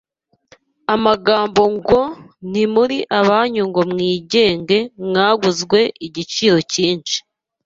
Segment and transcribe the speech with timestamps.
[0.95, 1.99] Amagambo ngo,
[2.49, 7.17] “Ntimuri abanyu ngo mwigenge, mwaguzwe igiciro cyinshi”